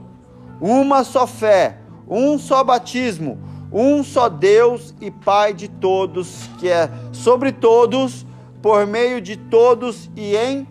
[0.61, 1.79] uma só fé,
[2.09, 3.39] um só batismo,
[3.73, 8.25] um só Deus e Pai de todos, que é sobre todos,
[8.61, 10.69] por meio de todos e em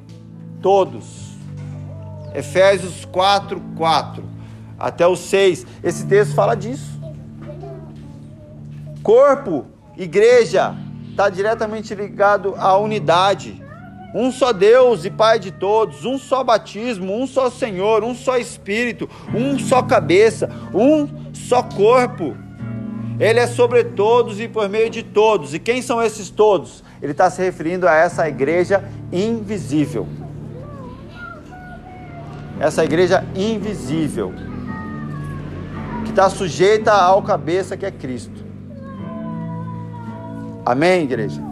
[0.62, 1.32] todos.
[2.34, 4.24] Efésios 4, 4
[4.80, 5.66] até o 6.
[5.84, 7.01] Esse texto fala disso.
[9.04, 9.66] Corpo,
[9.97, 10.76] igreja,
[11.10, 13.62] está diretamente ligado à unidade.
[14.14, 18.38] Um só Deus e Pai de todos, um só batismo, um só Senhor, um só
[18.38, 22.36] Espírito, um só cabeça, um só corpo.
[23.20, 25.54] Ele é sobre todos e por meio de todos.
[25.54, 26.84] E quem são esses todos?
[27.02, 30.08] Ele está se referindo a essa igreja invisível
[32.62, 34.32] essa igreja invisível,
[36.04, 38.41] que está sujeita ao cabeça que é Cristo.
[40.66, 41.51] Amém, igreja?